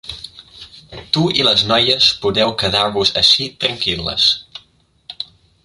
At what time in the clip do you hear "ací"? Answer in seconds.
3.23-3.47